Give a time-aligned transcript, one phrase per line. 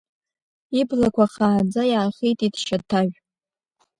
[0.79, 3.15] Иблақәа хааӡа иаахитит Шьаҭажә.